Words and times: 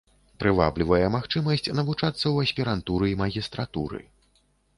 Прываблівае 0.43 1.01
магчымасць 1.15 1.69
навучацца 1.81 2.23
ў 2.23 2.47
аспірантуры 2.47 3.05
і 3.11 3.15
магістратуры. 3.21 4.01